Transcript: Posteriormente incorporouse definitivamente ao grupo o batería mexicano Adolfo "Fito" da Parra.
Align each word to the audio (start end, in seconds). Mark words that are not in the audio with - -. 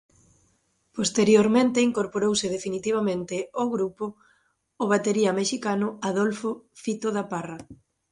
Posteriormente 0.97 1.85
incorporouse 1.89 2.45
definitivamente 2.55 3.35
ao 3.59 3.67
grupo 3.75 4.05
o 4.83 4.85
batería 4.93 5.31
mexicano 5.39 5.87
Adolfo 6.09 6.49
"Fito" 6.81 7.07
da 7.17 7.23
Parra. 7.33 7.57